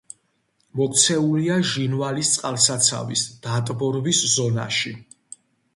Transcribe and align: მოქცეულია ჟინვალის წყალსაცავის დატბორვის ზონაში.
მოქცეულია 0.79 1.57
ჟინვალის 1.73 2.33
წყალსაცავის 2.39 3.27
დატბორვის 3.47 4.27
ზონაში. 4.35 5.01